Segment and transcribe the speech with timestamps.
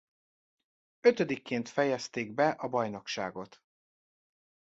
[1.01, 3.63] Ötödikként fejezték be a bajnokságot.